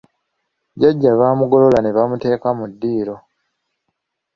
Jjajja 0.75 1.11
baamugolola 1.19 1.79
ne 1.81 1.91
bamuteeka 1.95 2.49
mu 2.57 2.65
ddiiro. 2.71 3.15